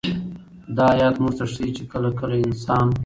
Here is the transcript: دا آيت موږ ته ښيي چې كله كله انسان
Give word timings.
دا 0.75 0.85
آيت 0.93 1.15
موږ 1.21 1.33
ته 1.39 1.45
ښيي 1.53 1.69
چې 1.77 1.83
كله 1.91 2.09
كله 2.19 2.35
انسان 2.45 2.87